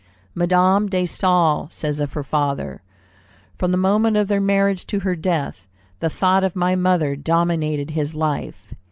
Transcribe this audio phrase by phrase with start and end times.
[0.33, 2.81] Madame de Staël says of her father,
[3.59, 5.67] "From the moment of their marriage to her death,
[5.99, 8.73] the thought of my mother dominated his life.